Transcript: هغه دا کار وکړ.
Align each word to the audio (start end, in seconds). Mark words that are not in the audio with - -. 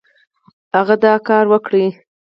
هغه 0.77 0.95
دا 1.03 1.13
کار 1.27 1.45
وکړ. 1.49 1.71